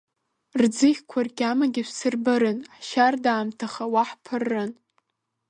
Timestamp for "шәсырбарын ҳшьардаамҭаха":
1.87-3.85